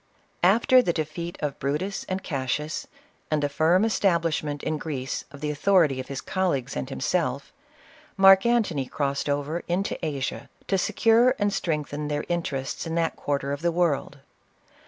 [0.41, 2.87] After the defeat of Brutus and Cassius,
[3.29, 7.53] and the firm establishment in Greece of the authority of his col leagues and himself,
[8.17, 13.51] Marc Antony crossed over into Asia, to secure and strengthen their interests in that quarter
[13.53, 14.17] of the world.